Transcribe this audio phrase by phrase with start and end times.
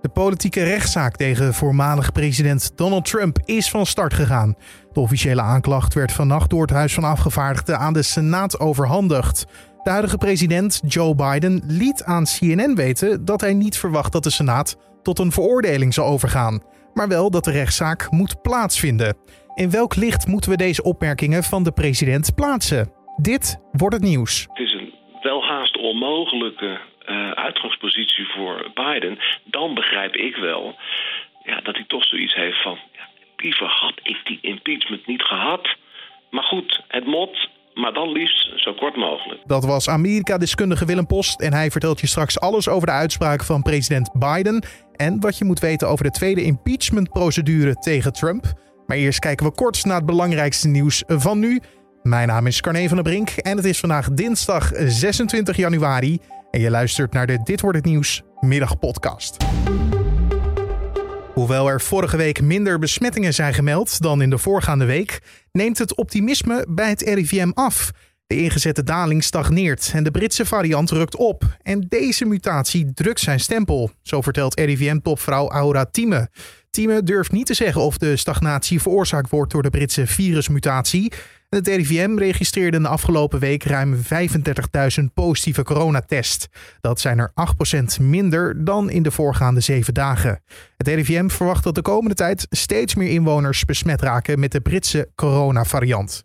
[0.00, 4.54] De politieke rechtszaak tegen voormalig president Donald Trump is van start gegaan.
[4.92, 9.46] De officiële aanklacht werd vannacht door het Huis van Afgevaardigden aan de Senaat overhandigd.
[9.82, 14.30] De huidige president Joe Biden liet aan CNN weten dat hij niet verwacht dat de
[14.30, 16.62] Senaat tot een veroordeling zal overgaan,
[16.94, 19.16] maar wel dat de rechtszaak moet plaatsvinden.
[19.54, 22.92] In welk licht moeten we deze opmerkingen van de president plaatsen?
[23.16, 24.46] Dit wordt het nieuws.
[24.48, 24.92] Het is een
[25.22, 26.80] welhaast onmogelijke
[27.10, 29.18] uh, uitgangspositie voor Biden.
[29.44, 30.78] Dan begrijp ik wel
[31.44, 32.78] ja, dat hij toch zoiets heeft van...
[32.92, 35.76] Ja, liever had ik die impeachment niet gehad.
[36.30, 39.40] Maar goed, het mot maar dan liefst zo kort mogelijk.
[39.44, 43.62] Dat was Amerika-deskundige Willem Post en hij vertelt je straks alles over de uitspraak van
[43.62, 44.64] president Biden
[44.96, 48.44] en wat je moet weten over de tweede impeachment-procedure tegen Trump.
[48.86, 51.60] Maar eerst kijken we kort naar het belangrijkste nieuws van nu.
[52.02, 56.18] Mijn naam is Carne van der Brink en het is vandaag dinsdag 26 januari
[56.50, 59.36] en je luistert naar de Dit wordt het nieuws middagpodcast.
[61.34, 65.20] Hoewel er vorige week minder besmettingen zijn gemeld dan in de voorgaande week,
[65.52, 67.90] neemt het optimisme bij het RIVM af.
[68.26, 71.44] De ingezette daling stagneert en de Britse variant rukt op.
[71.62, 76.28] En deze mutatie drukt zijn stempel, zo vertelt RIVM-topvrouw Aura Thieme.
[76.70, 81.12] Thieme durft niet te zeggen of de stagnatie veroorzaakt wordt door de Britse virusmutatie.
[81.50, 86.48] Het RIVM registreerde in de afgelopen week ruim 35.000 positieve coronatests.
[86.80, 87.32] Dat zijn er
[88.00, 90.42] 8% minder dan in de voorgaande zeven dagen.
[90.76, 95.08] Het RIVM verwacht dat de komende tijd steeds meer inwoners besmet raken met de Britse
[95.14, 96.20] coronavariant.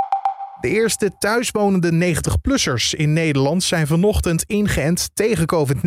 [0.66, 5.80] De eerste thuiswonende 90-plussers in Nederland zijn vanochtend ingeënt tegen COVID-19.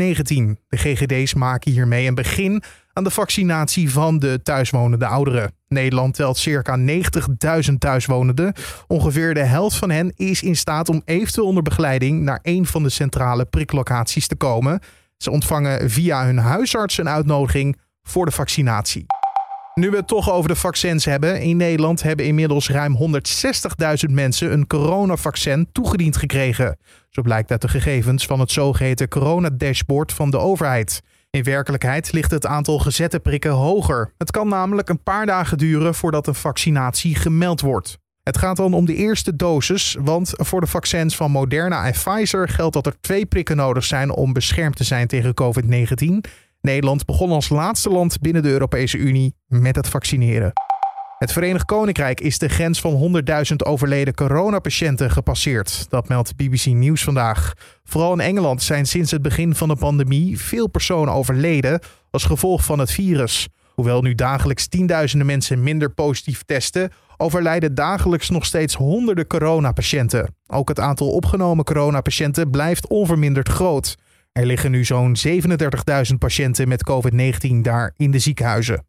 [0.69, 2.63] De GGD's maken hiermee een begin
[2.93, 5.53] aan de vaccinatie van de thuiswonende ouderen.
[5.69, 8.53] Nederland telt circa 90.000 thuiswonenden.
[8.87, 12.83] Ongeveer de helft van hen is in staat om eventueel onder begeleiding naar een van
[12.83, 14.81] de centrale priklocaties te komen.
[15.17, 19.07] Ze ontvangen via hun huisarts een uitnodiging voor de vaccinatie.
[19.79, 21.41] Nu we het toch over de vaccins hebben.
[21.41, 22.97] In Nederland hebben inmiddels ruim
[24.09, 26.79] 160.000 mensen een coronavaccin toegediend gekregen.
[27.11, 31.03] Zo blijkt uit de gegevens van het zogeheten coronadashboard van de overheid.
[31.31, 34.13] In werkelijkheid ligt het aantal gezette prikken hoger.
[34.17, 37.99] Het kan namelijk een paar dagen duren voordat een vaccinatie gemeld wordt.
[38.23, 42.49] Het gaat dan om de eerste dosis, want voor de vaccins van Moderna en Pfizer
[42.49, 46.31] geldt dat er twee prikken nodig zijn om beschermd te zijn tegen COVID-19.
[46.61, 50.53] Nederland begon als laatste land binnen de Europese Unie met het vaccineren.
[51.19, 55.87] Het Verenigd Koninkrijk is de grens van 100.000 overleden coronapatiënten gepasseerd.
[55.89, 57.53] Dat meldt BBC Nieuws vandaag.
[57.85, 61.81] Vooral in Engeland zijn sinds het begin van de pandemie veel personen overleden
[62.11, 63.49] als gevolg van het virus.
[63.75, 70.35] Hoewel nu dagelijks tienduizenden mensen minder positief testen, overlijden dagelijks nog steeds honderden coronapatiënten.
[70.47, 73.97] Ook het aantal opgenomen coronapatiënten blijft onverminderd groot.
[74.33, 78.87] Er liggen nu zo'n 37.000 patiënten met COVID-19 daar in de ziekenhuizen.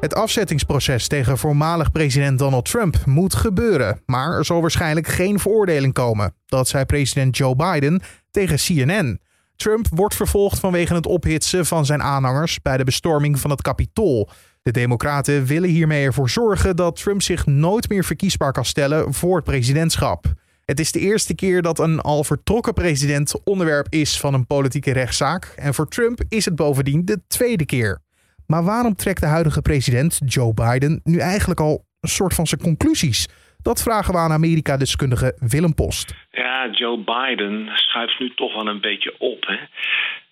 [0.00, 5.92] Het afzettingsproces tegen voormalig president Donald Trump moet gebeuren, maar er zal waarschijnlijk geen veroordeling
[5.92, 6.34] komen.
[6.46, 9.20] Dat zei president Joe Biden tegen CNN.
[9.56, 14.28] Trump wordt vervolgd vanwege het ophitsen van zijn aanhangers bij de bestorming van het Capitool.
[14.62, 19.36] De Democraten willen hiermee ervoor zorgen dat Trump zich nooit meer verkiesbaar kan stellen voor
[19.36, 20.26] het presidentschap.
[20.64, 24.92] Het is de eerste keer dat een al vertrokken president onderwerp is van een politieke
[24.92, 25.44] rechtszaak.
[25.56, 28.02] En voor Trump is het bovendien de tweede keer.
[28.46, 32.60] Maar waarom trekt de huidige president, Joe Biden, nu eigenlijk al een soort van zijn
[32.60, 33.28] conclusies?
[33.62, 36.14] Dat vragen we aan Amerika-deskundige Willem Post.
[36.30, 39.46] Ja, Joe Biden schuift nu toch wel een beetje op.
[39.46, 39.56] Hè?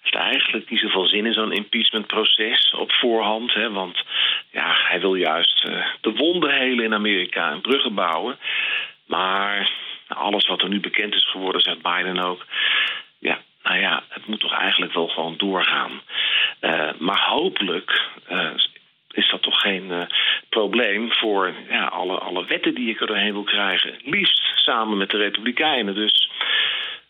[0.03, 3.55] heeft eigenlijk niet zoveel zin in zo'n impeachmentproces op voorhand.
[3.55, 4.05] Hè, want
[4.51, 8.39] ja, hij wil juist uh, de wonden helen in Amerika en bruggen bouwen.
[9.07, 9.71] Maar
[10.15, 12.47] alles wat er nu bekend is geworden, zegt Biden ook.
[13.19, 16.01] Ja, nou ja, het moet toch eigenlijk wel gewoon doorgaan.
[16.61, 18.51] Uh, maar hopelijk uh,
[19.13, 20.03] is dat toch geen uh,
[20.49, 23.95] probleem voor ja, alle, alle wetten die ik er doorheen wil krijgen.
[24.05, 25.95] Liefst samen met de Republikeinen.
[25.95, 26.31] Dus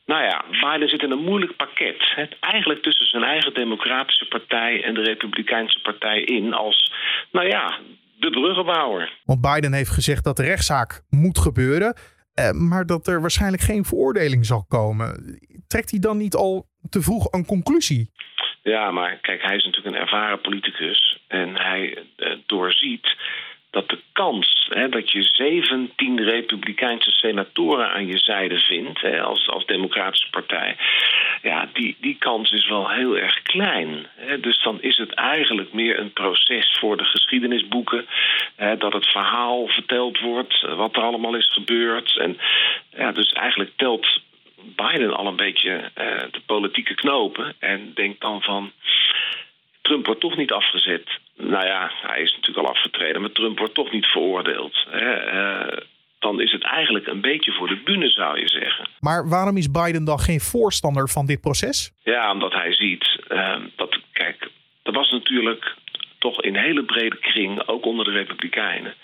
[0.07, 2.15] nou ja, Biden zit in een moeilijk pakket.
[2.41, 6.93] Eigenlijk tussen zijn eigen Democratische Partij en de Republikeinse Partij in als,
[7.31, 7.79] nou ja,
[8.19, 9.13] de bruggenbouwer.
[9.25, 11.97] Want Biden heeft gezegd dat de rechtszaak moet gebeuren.
[12.35, 15.39] Uh, maar dat er waarschijnlijk geen veroordeling zal komen.
[15.67, 18.11] Trekt hij dan niet al te vroeg een conclusie?
[18.63, 21.25] Ja, maar kijk, hij is natuurlijk een ervaren politicus.
[21.29, 23.17] En hij uh, doorziet
[23.73, 29.49] dat de kans hè, dat je 17 Republikeinse senatoren aan je zijde vindt hè, als,
[29.49, 30.77] als Democratische Partij,
[31.43, 34.07] ja, die, die kans is wel heel erg klein.
[34.17, 34.41] Hè.
[34.41, 38.07] Dus dan is het eigenlijk meer een proces voor de geschiedenisboeken,
[38.79, 42.19] dat het verhaal verteld wordt, wat er allemaal is gebeurd.
[42.19, 42.39] En
[42.97, 44.21] ja, dus eigenlijk telt
[44.77, 48.73] Biden al een beetje uh, de politieke knopen en denkt dan van
[49.83, 51.21] Trump wordt toch niet afgezet.
[51.37, 54.87] Nou ja, hij is natuurlijk al afgetreden, maar Trump wordt toch niet veroordeeld.
[54.89, 55.33] Hè?
[55.35, 55.79] Uh,
[56.19, 58.89] dan is het eigenlijk een beetje voor de bühne, zou je zeggen.
[59.01, 61.93] Maar waarom is Biden dan geen voorstander van dit proces?
[62.03, 64.51] Ja, omdat hij ziet uh, dat, kijk,
[64.83, 65.75] er was natuurlijk
[66.19, 68.95] toch in hele brede kring, ook onder de Republikeinen,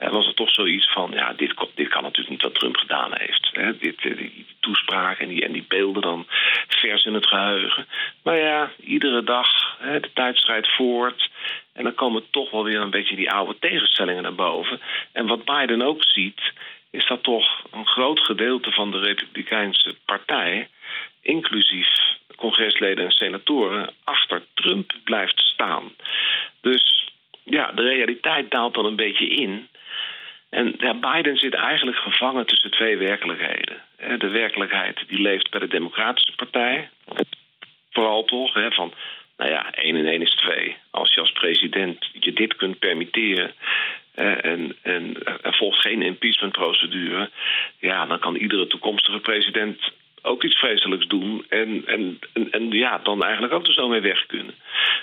[0.00, 3.10] uh, was er toch zoiets van: ja, dit, dit kan natuurlijk niet wat Trump gedaan
[3.14, 3.50] heeft.
[3.52, 3.78] Hè?
[3.78, 6.26] Dit, die, toespraak en die, en die beelden dan
[6.68, 7.86] vers in het geheugen.
[8.22, 11.30] Maar ja, iedere dag hè, de tijdstrijd voort.
[11.72, 14.80] En dan komen toch wel weer een beetje die oude tegenstellingen naar boven.
[15.12, 16.52] En wat Biden ook ziet,
[16.90, 20.68] is dat toch een groot gedeelte van de Republikeinse partij,
[21.20, 21.88] inclusief
[22.36, 25.92] congresleden en senatoren, achter Trump blijft staan.
[26.60, 27.08] Dus
[27.44, 29.68] ja, de realiteit daalt dan een beetje in.
[30.50, 33.82] En ja, Biden zit eigenlijk gevangen tussen twee werkelijkheden.
[34.18, 36.90] De werkelijkheid die leeft bij de Democratische Partij.
[37.90, 38.92] Vooral toch, hè, van
[39.36, 40.76] nou ja, 1 en 1 is 2.
[40.92, 43.52] Als je als president je dit kunt permitteren.
[44.14, 47.30] en, en er volgt geen impeachmentprocedure.
[47.78, 49.92] Ja, dan kan iedere toekomstige president
[50.22, 51.44] ook iets vreselijks doen.
[51.48, 52.18] En, en,
[52.50, 54.54] en, ja, dan eigenlijk ook er zo mee weg kunnen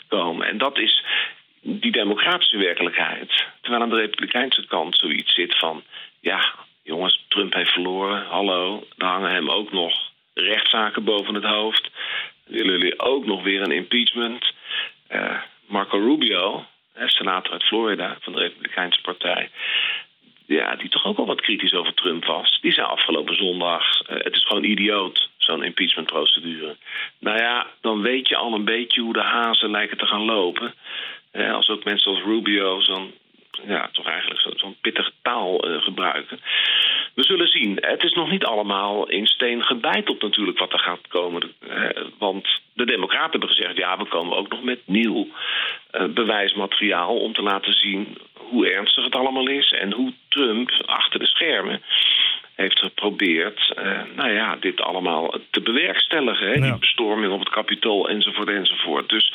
[0.08, 0.48] komen.
[0.48, 1.04] En dat is
[1.62, 3.46] die democratische werkelijkheid.
[3.62, 5.84] Terwijl aan de republikeinse kant zoiets zit van...
[6.22, 6.54] ja,
[6.84, 11.90] jongens, Trump heeft verloren, hallo, er hangen hem ook nog rechtszaken boven het hoofd.
[12.46, 14.54] Willen jullie ook nog weer een impeachment?
[15.12, 16.66] Uh, Marco Rubio,
[17.06, 19.50] senator uit Florida van de Republikeinse Partij...
[20.46, 22.58] Ja, die toch ook al wat kritisch over Trump was.
[22.62, 26.76] Die zei afgelopen zondag: uh, het is gewoon idioot, zo'n impeachmentprocedure.
[27.20, 30.74] Nou ja, dan weet je al een beetje hoe de hazen lijken te gaan lopen.
[31.34, 33.14] Uh, als ook mensen als Rubio zo'n
[33.68, 36.40] ja, toch eigenlijk zo'n pittige taal uh, gebruiken.
[37.14, 37.78] We zullen zien.
[37.82, 41.52] Het is nog niet allemaal in steen gebeiteld natuurlijk wat er gaat komen.
[41.70, 43.78] Uh, want de democraten hebben gezegd...
[43.78, 45.28] ja, we komen ook nog met nieuw
[45.92, 47.18] uh, bewijsmateriaal...
[47.18, 49.72] om te laten zien hoe ernstig het allemaal is...
[49.72, 51.82] en hoe Trump achter de schermen
[52.60, 56.48] heeft geprobeerd uh, nou ja, dit allemaal te bewerkstelligen.
[56.48, 56.54] Hè?
[56.54, 56.62] Ja.
[56.62, 59.10] Die bestorming op het kapitool enzovoort enzovoort.
[59.10, 59.34] Dus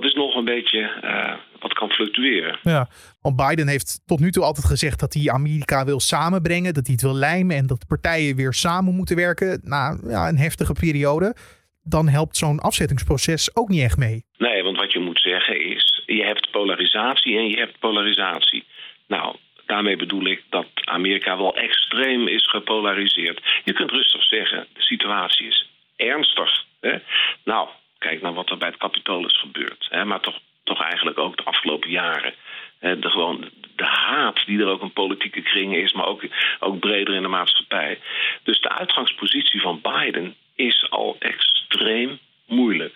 [0.00, 2.58] dat is nog een beetje uh, wat kan fluctueren.
[2.62, 2.88] Ja,
[3.20, 6.74] want Biden heeft tot nu toe altijd gezegd dat hij Amerika wil samenbrengen.
[6.74, 9.60] Dat hij het wil lijmen en dat partijen weer samen moeten werken.
[9.62, 11.34] Na ja, een heftige periode.
[11.82, 14.24] Dan helpt zo'n afzettingsproces ook niet echt mee.
[14.38, 18.64] Nee, want wat je moet zeggen is, je hebt polarisatie en je hebt polarisatie.
[19.06, 23.60] Nou, Daarmee bedoel ik dat Amerika wel extreem is gepolariseerd.
[23.64, 26.64] Je kunt rustig zeggen, de situatie is ernstig.
[26.80, 26.98] Hè?
[27.44, 27.68] Nou,
[28.06, 29.86] kijk naar wat er bij het kapitool is gebeurd.
[29.90, 30.04] Hè?
[30.04, 32.34] Maar toch, toch eigenlijk ook de afgelopen jaren.
[32.78, 32.98] Hè?
[32.98, 36.22] De, gewoon, de haat die er ook in politieke kringen is, maar ook,
[36.60, 37.98] ook breder in de maatschappij.
[38.42, 42.94] Dus de uitgangspositie van Biden is al extreem moeilijk.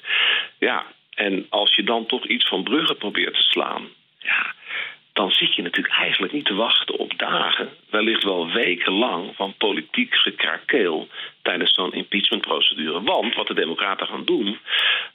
[0.59, 4.55] Ja, en als je dan toch iets van bruggen probeert te slaan, ja,
[5.12, 9.55] dan zit je natuurlijk eigenlijk niet te wachten op dagen, wellicht wel weken lang van
[9.59, 11.09] politiek gekrakeel
[11.43, 13.03] tijdens zo'n impeachmentprocedure.
[13.03, 14.59] Want wat de Democraten gaan doen,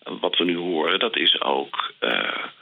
[0.04, 2.55] wat we nu horen, dat is ook indrukwekkende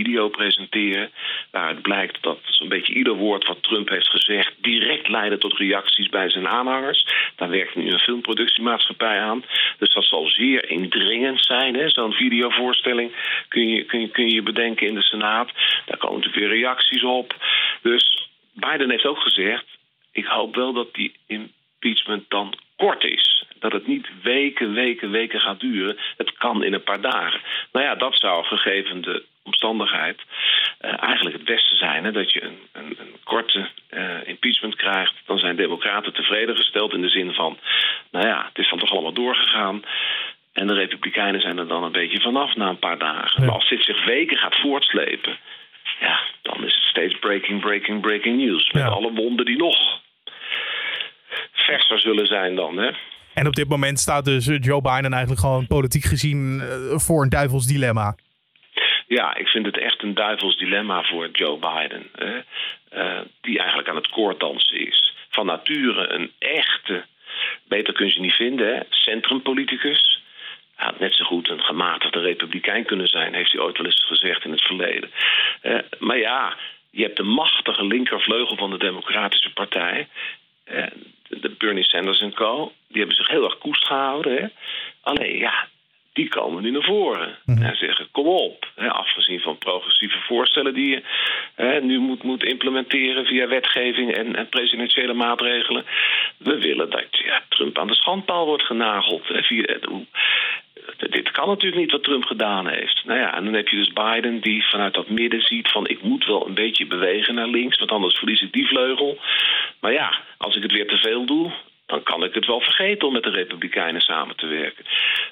[0.00, 1.10] video presenteren.
[1.50, 6.08] Waaruit blijkt dat zo'n beetje ieder woord wat Trump heeft gezegd direct leidde tot reacties
[6.08, 7.06] bij zijn aanhangers.
[7.36, 9.44] Daar werkt nu een filmproductiemaatschappij aan.
[9.78, 11.90] Dus dat zal zeer indringend zijn.
[11.90, 13.12] Zo'n videovoorstelling
[13.48, 15.50] kun je, kun, je, kun je bedenken in de Senaat.
[15.86, 17.34] Daar komen natuurlijk weer reacties op.
[17.82, 19.64] Dus Biden heeft ook gezegd:
[20.12, 23.44] ik hoop wel dat die impeachment dan kort is.
[23.58, 25.96] Dat het niet weken, weken, weken gaat duren.
[26.16, 27.40] Het kan in een paar dagen.
[27.72, 29.24] Nou ja, dat zou gegeven de
[29.60, 30.20] omstandigheid
[30.80, 32.04] uh, eigenlijk het beste zijn.
[32.04, 32.12] Hè?
[32.12, 35.14] Dat je een, een, een korte uh, impeachment krijgt.
[35.26, 37.58] Dan zijn democraten tevreden gesteld in de zin van...
[38.10, 39.82] nou ja, het is dan toch allemaal doorgegaan.
[40.52, 43.40] En de republikeinen zijn er dan een beetje vanaf na een paar dagen.
[43.40, 43.46] Ja.
[43.46, 45.38] Maar als dit zich weken gaat voortslepen...
[46.00, 48.70] ja, dan is het steeds breaking, breaking, breaking news.
[48.72, 48.88] Met ja.
[48.88, 50.00] alle wonden die nog
[51.52, 52.76] verser zullen zijn dan.
[52.76, 52.90] Hè?
[53.34, 56.62] En op dit moment staat dus Joe Biden eigenlijk gewoon politiek gezien
[56.94, 58.16] voor een duivels dilemma.
[59.16, 62.10] Ja, ik vind het echt een duivels dilemma voor Joe Biden.
[62.14, 62.36] Hè?
[62.94, 65.14] Uh, die eigenlijk aan het koorddansen is.
[65.28, 67.04] Van nature een echte,
[67.68, 68.80] beter kun je niet vinden, hè?
[68.88, 70.22] centrumpoliticus.
[70.74, 74.04] Hij had net zo goed een gematigde republikein kunnen zijn, heeft hij ooit wel eens
[74.04, 75.10] gezegd in het verleden.
[75.62, 76.56] Uh, maar ja,
[76.90, 80.08] je hebt de machtige linkervleugel van de Democratische Partij.
[81.28, 82.72] De Bernie Sanders en co.
[82.88, 84.36] Die hebben zich heel erg koest gehouden.
[84.36, 84.46] Hè?
[85.00, 85.68] Alleen ja,
[86.12, 87.38] die komen nu naar voren.
[87.44, 87.64] Mm-hmm.
[87.64, 88.68] En zeggen: kom op.
[88.74, 88.90] Hè?
[88.90, 91.02] Afgezien van progressieve voorstellen die je
[91.54, 95.84] hè, nu moet, moet implementeren via wetgeving en, en presidentiële maatregelen.
[96.36, 99.22] We willen dat ja, Trump aan de schandpaal wordt genageld.
[99.26, 99.78] Via,
[100.96, 103.02] dit kan natuurlijk niet wat Trump gedaan heeft.
[103.04, 106.02] Nou ja, en dan heb je dus Biden die vanuit dat midden ziet van ik
[106.02, 109.18] moet wel een beetje bewegen naar links, want anders verlies ik die vleugel.
[109.80, 111.50] Maar ja, als ik het weer te veel doe,
[111.90, 114.84] dan kan ik het wel vergeten om met de Republikeinen samen te werken.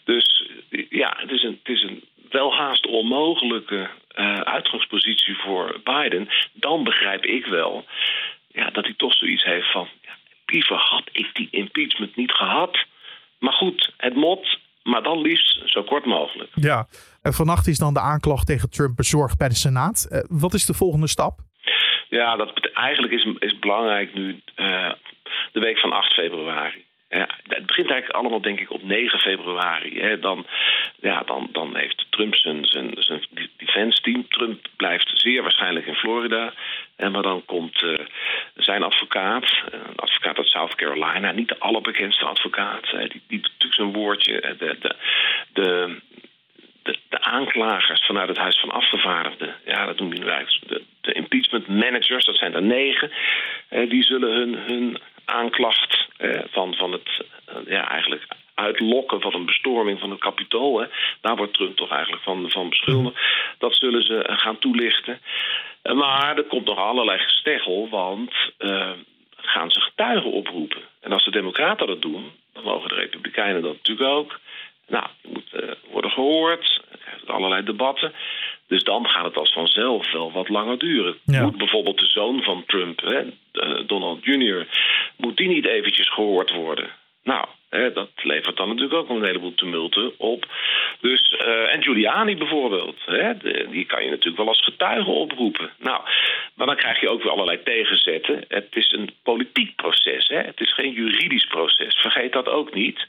[0.04, 0.50] Dus
[0.88, 6.28] ja, het is een, het is een welhaast onmogelijke uh, uitgangspositie voor Biden.
[6.52, 7.84] Dan begrijp ik wel
[8.48, 9.88] ja, dat hij toch zoiets heeft van...
[10.02, 12.84] Ja, liever had ik die impeachment niet gehad.
[13.38, 16.50] Maar goed, het mot, maar dan liefst zo kort mogelijk.
[16.54, 16.86] Ja,
[17.22, 20.08] en vannacht is dan de aanklacht tegen Trump bezorgd bij de Senaat.
[20.10, 21.47] Uh, wat is de volgende stap?
[22.08, 24.90] Ja, dat eigenlijk is, is belangrijk nu uh,
[25.52, 26.86] de week van 8 februari.
[27.08, 30.00] Het begint eigenlijk allemaal, denk ik, op 9 februari.
[30.00, 30.18] Hè.
[30.18, 30.46] Dan,
[31.00, 33.22] ja, dan, dan heeft Trump zijn, zijn, zijn
[33.56, 34.28] defense team.
[34.28, 36.52] Trump blijft zeer waarschijnlijk in Florida.
[36.96, 37.98] En maar dan komt uh,
[38.56, 42.90] zijn advocaat, een advocaat uit South Carolina, niet de allerbekendste advocaat.
[42.90, 44.54] die, die doet natuurlijk zijn woordje.
[44.58, 44.94] De, de,
[45.52, 45.96] de,
[46.82, 51.68] de, aanklagers vanuit het Huis van Afgevaardigden, ja, dat noemen we eigenlijk de, de impeachment
[51.68, 53.10] managers, dat zijn er negen,
[53.88, 54.98] die zullen hun, hun
[55.28, 60.80] aanklacht eh, van, van het eh, ja, eigenlijk uitlokken van een bestorming van het kapitool.
[60.80, 60.86] Hè.
[61.20, 63.20] Daar wordt Trump toch eigenlijk van, van beschuldigd.
[63.58, 65.20] Dat zullen ze eh, gaan toelichten.
[65.82, 68.32] Maar er komt nog allerlei gesteggel, want
[69.36, 70.80] gaan ze getuigen oproepen.
[71.00, 74.38] En als de Democraten dat doen, dan mogen de Republikeinen dat natuurlijk ook.
[74.86, 76.82] Nou, die moet worden gehoord,
[77.26, 78.12] er allerlei debatten.
[78.68, 81.16] Dus dan gaat het als vanzelf wel wat langer duren.
[81.24, 83.22] Moet bijvoorbeeld de zoon van Trump, hè,
[83.86, 84.66] Donald Jr.,
[85.16, 86.90] moet die niet eventjes gehoord worden?
[87.22, 90.46] Nou, hè, dat levert dan natuurlijk ook een heleboel tumulten op.
[91.00, 93.36] Dus, uh, en Giuliani bijvoorbeeld, hè,
[93.70, 95.70] die kan je natuurlijk wel als getuige oproepen.
[95.78, 96.00] Nou,
[96.54, 98.44] maar dan krijg je ook weer allerlei tegenzetten.
[98.48, 100.36] Het is een politiek proces, hè.
[100.36, 101.94] het is geen juridisch proces.
[101.94, 103.06] Vergeet dat ook niet.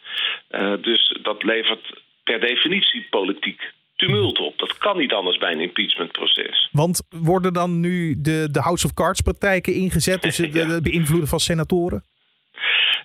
[0.51, 4.57] Uh, dus dat levert per definitie politiek tumult op.
[4.57, 6.69] Dat kan niet anders bij een impeachmentproces.
[6.71, 10.81] Want worden dan nu de, de House of Cards praktijken ingezet, dus het ja.
[10.81, 12.03] beïnvloeden van senatoren?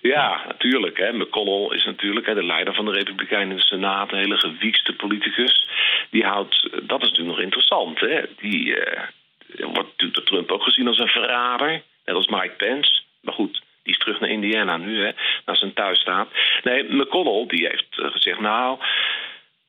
[0.01, 0.97] Ja, natuurlijk.
[0.97, 1.11] Hè.
[1.11, 4.93] McConnell is natuurlijk hè, de leider van de Republikeinen in de Senaat, een hele gewiekste
[4.93, 5.67] politicus.
[6.09, 8.21] Die houdt, dat is natuurlijk nog interessant, hè.
[8.37, 9.03] Die uh,
[9.47, 13.01] wordt natuurlijk door Trump ook gezien als een verrader, net als Mike Pence.
[13.21, 15.11] Maar goed, die is terug naar Indiana nu, hè,
[15.45, 16.27] naar zijn thuisstaat.
[16.63, 18.79] Nee, McConnell die heeft uh, gezegd, nou,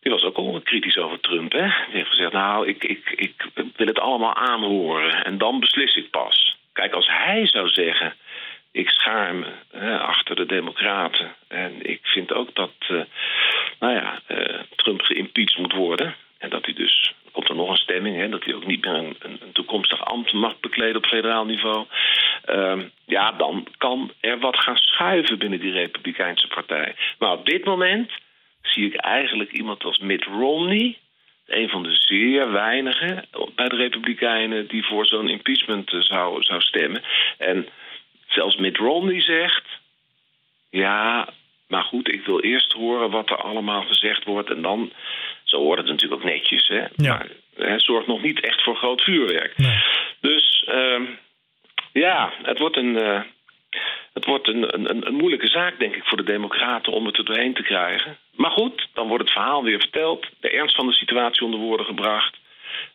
[0.07, 1.53] die was ook al kritisch over Trump.
[1.53, 1.67] Hè?
[1.67, 3.47] Die heeft gezegd, nou, ik, ik, ik
[3.77, 6.57] wil het allemaal aanhoren en dan beslis ik pas.
[6.73, 8.15] Kijk, als hij zou zeggen,
[8.73, 11.35] ik schaar me hè, achter de democraten...
[11.49, 13.01] en ik vind ook dat uh,
[13.81, 16.15] nou ja, uh, Trump geïmpeached moet worden...
[16.39, 18.17] en dat hij dus, komt er nog een stemming...
[18.17, 21.87] Hè, dat hij ook niet meer een, een, toekomstig ambt mag bekleden op federaal niveau...
[22.51, 26.95] Uh, ja, dan kan er wat gaan schuiven binnen die Republikeinse partij.
[27.19, 28.11] Maar op dit moment
[28.69, 30.99] zie ik eigenlijk iemand als Mitt Romney.
[31.47, 36.61] Een van de zeer weinigen bij de Republikeinen die voor zo'n impeachment eh, zou, zou
[36.61, 37.03] stemmen.
[37.39, 37.69] En
[38.27, 39.65] zelfs Mitt Romney zegt:
[40.71, 41.29] Ja,
[41.69, 44.51] maar goed, ik wil eerst horen wat er allemaal gezegd wordt.
[44.51, 44.93] En dan,
[45.45, 46.85] zo hoort het natuurlijk ook netjes, hè?
[46.97, 47.27] Maar
[47.77, 49.59] zorgt nog niet echt voor groot vuurwerk.
[49.59, 49.79] Nee.
[50.21, 51.01] Dus uh,
[51.93, 52.95] ja, het wordt een.
[52.95, 53.21] Uh,
[54.13, 57.25] het wordt een, een, een, moeilijke zaak, denk ik, voor de Democraten om het er
[57.25, 58.17] doorheen te krijgen.
[58.37, 61.87] Maar goed, dan wordt het verhaal weer verteld, de ernst van de situatie onder woorden
[61.87, 62.37] gebracht.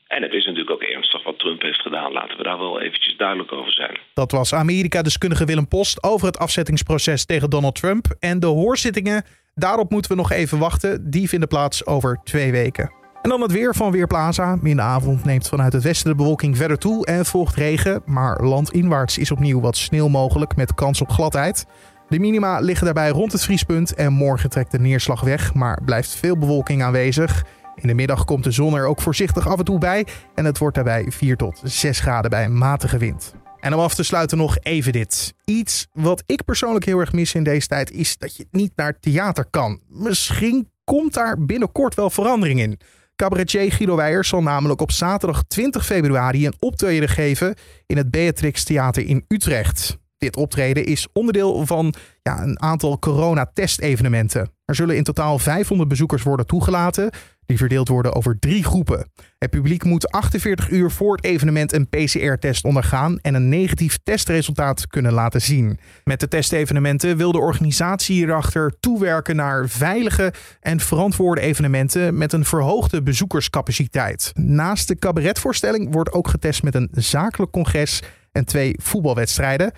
[0.07, 2.11] En het is natuurlijk ook ernstig wat Trump heeft gedaan.
[2.11, 3.97] Laten we daar wel eventjes duidelijk over zijn.
[4.13, 8.05] Dat was Amerika-deskundige Willem Post over het afzettingsproces tegen Donald Trump.
[8.19, 9.23] En de hoorzittingen,
[9.55, 11.09] daarop moeten we nog even wachten.
[11.09, 12.99] Die vinden plaats over twee weken.
[13.21, 14.57] En dan het weer van Weerplaza.
[14.63, 18.01] In de avond neemt vanuit het westen de bewolking verder toe en volgt regen.
[18.05, 21.65] Maar landinwaarts is opnieuw wat sneeuw mogelijk met kans op gladheid.
[22.11, 26.15] De minima liggen daarbij rond het vriespunt en morgen trekt de neerslag weg, maar blijft
[26.15, 27.45] veel bewolking aanwezig.
[27.75, 30.57] In de middag komt de zon er ook voorzichtig af en toe bij en het
[30.57, 33.35] wordt daarbij 4 tot 6 graden bij een matige wind.
[33.59, 35.33] En om af te sluiten nog even dit.
[35.45, 38.99] Iets wat ik persoonlijk heel erg mis in deze tijd is dat je niet naar
[38.99, 39.79] theater kan.
[39.87, 42.79] Misschien komt daar binnenkort wel verandering in.
[43.15, 48.63] Cabaretier Guido Weijers zal namelijk op zaterdag 20 februari een optreden geven in het Beatrix
[48.63, 49.99] Theater in Utrecht.
[50.21, 54.51] Dit optreden is onderdeel van ja, een aantal coronatestevenementen.
[54.65, 57.09] Er zullen in totaal 500 bezoekers worden toegelaten,
[57.45, 59.11] die verdeeld worden over drie groepen.
[59.37, 64.87] Het publiek moet 48 uur voor het evenement een PCR-test ondergaan en een negatief testresultaat
[64.87, 65.79] kunnen laten zien.
[66.03, 72.45] Met de testevenementen wil de organisatie hierachter toewerken naar veilige en verantwoorde evenementen met een
[72.45, 74.31] verhoogde bezoekerscapaciteit.
[74.35, 78.01] Naast de cabaretvoorstelling wordt ook getest met een zakelijk congres
[78.31, 79.71] en twee voetbalwedstrijden.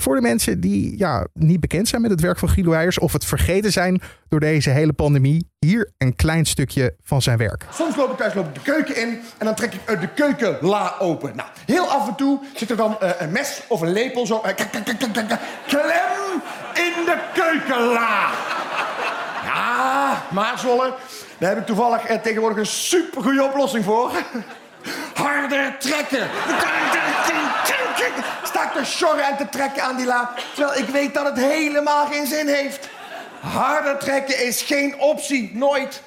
[0.00, 3.12] Voor de mensen die ja, niet bekend zijn met het werk van Guido Weijers of
[3.12, 7.64] het vergeten zijn door deze hele pandemie, hier een klein stukje van zijn werk.
[7.72, 10.08] Soms loop ik thuis loop ik de keuken in en dan trek ik uit de
[10.08, 11.36] keukenla open.
[11.36, 14.42] Nou, heel af en toe zit er dan uh, een mes of een lepel zo
[14.46, 14.82] uh, klem
[16.74, 18.30] in de keukenla.
[19.44, 20.94] Ja, maar Zolle,
[21.38, 24.10] daar heb ik toevallig tegenwoordig een supergoeie oplossing voor.
[25.14, 26.28] Harder trekken.
[28.42, 31.38] Sta ik te sjorren en te trekken aan die la, terwijl ik weet dat het
[31.38, 32.88] helemaal geen zin heeft.
[33.40, 36.02] Harder trekken is geen optie, nooit.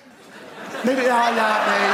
[0.82, 1.90] Nee, nee, ja, ja, nee.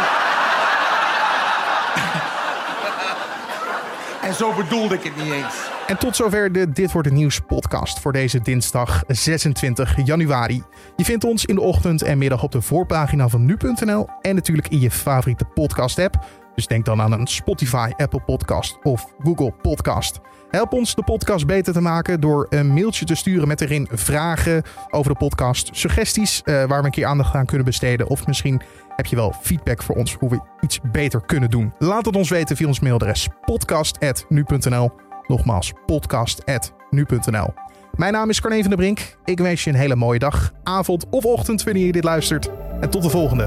[4.29, 5.53] en zo bedoelde ik het niet eens.
[5.87, 10.63] En tot zover de Dit wordt het nieuws podcast voor deze dinsdag 26 januari.
[10.95, 14.67] Je vindt ons in de ochtend en middag op de voorpagina van nu.nl en natuurlijk
[14.67, 16.15] in je favoriete podcast app.
[16.55, 20.19] Dus denk dan aan een Spotify, Apple Podcast of Google Podcast.
[20.49, 24.63] Help ons de podcast beter te maken door een mailtje te sturen met erin vragen
[24.89, 28.61] over de podcast, suggesties uh, waar we een keer aandacht aan kunnen besteden of misschien
[28.95, 31.73] heb je wel feedback voor ons hoe we iets beter kunnen doen.
[31.79, 34.91] Laat het ons weten via ons mailadres podcast@nu.nl.
[35.27, 37.53] Nogmaals podcast@nu.nl.
[37.95, 39.17] Mijn naam is Carne van der Brink.
[39.25, 42.49] Ik wens je een hele mooie dag, avond of ochtend wanneer je dit luistert.
[42.81, 43.43] En tot de volgende.